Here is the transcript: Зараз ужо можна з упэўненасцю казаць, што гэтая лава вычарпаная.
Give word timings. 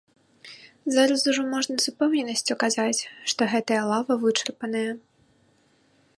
Зараз 0.95 1.21
ужо 1.31 1.41
можна 1.51 1.75
з 1.85 1.93
упэўненасцю 1.93 2.53
казаць, 2.65 3.01
што 3.33 3.41
гэтая 3.53 3.79
лава 3.93 4.13
вычарпаная. 4.27 4.87